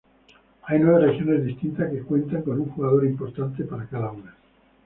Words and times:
Hay 0.63 0.79
nueve 0.79 1.05
regiones 1.11 1.45
distintas 1.45 1.91
que 1.91 2.01
cuentan 2.01 2.41
con 2.41 2.59
un 2.59 2.69
jugador 2.71 3.05
importante 3.05 3.65
para 3.65 3.85
cada 3.85 4.09
una. 4.11 4.35